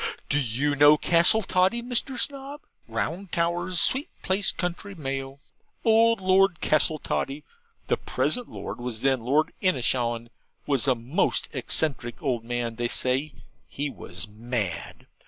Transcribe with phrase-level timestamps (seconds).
[0.29, 2.17] Do you know Castletoddy, Mr.
[2.19, 2.61] Snob?
[2.87, 5.37] round towers sweet place County Mayo.
[5.85, 7.43] Old Lord Castletoddy
[7.85, 10.29] (the present Lord was then Lord Inishowan)
[10.65, 13.31] was a most eccentric old man they say
[13.69, 15.05] he was mad.